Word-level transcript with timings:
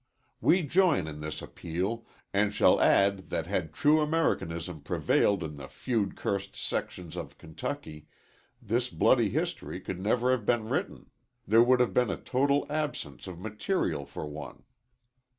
We 0.41 0.63
join 0.63 1.05
in 1.05 1.21
this 1.21 1.43
appeal, 1.43 2.07
and 2.33 2.51
shall 2.51 2.81
add 2.81 3.29
that 3.29 3.45
had 3.45 3.71
true 3.71 3.99
Americanism 4.01 4.81
prevailed 4.81 5.43
in 5.43 5.53
the 5.53 5.67
feud 5.67 6.15
cursed 6.17 6.55
sections 6.55 7.15
of 7.15 7.37
Kentucky, 7.37 8.07
this 8.59 8.89
bloody 8.89 9.29
history 9.29 9.79
could 9.79 9.99
never 10.01 10.31
have 10.31 10.43
been 10.43 10.67
written 10.67 11.11
there 11.47 11.61
would 11.61 11.79
have 11.81 11.93
been 11.93 12.09
a 12.09 12.17
total 12.17 12.65
absence 12.67 13.27
of 13.27 13.37
material 13.39 14.07
for 14.07 14.25
one. 14.25 14.63